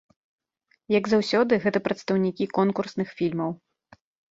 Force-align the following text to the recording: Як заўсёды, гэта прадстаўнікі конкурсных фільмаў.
Як 0.99 1.05
заўсёды, 1.11 1.53
гэта 1.67 1.83
прадстаўнікі 1.89 2.49
конкурсных 2.59 3.07
фільмаў. 3.23 3.51